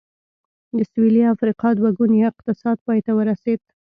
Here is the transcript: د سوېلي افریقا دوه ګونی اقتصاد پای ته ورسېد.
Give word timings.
د 0.77 0.79
سوېلي 0.91 1.23
افریقا 1.33 1.69
دوه 1.79 1.89
ګونی 1.97 2.19
اقتصاد 2.31 2.77
پای 2.85 2.99
ته 3.05 3.11
ورسېد. 3.15 3.61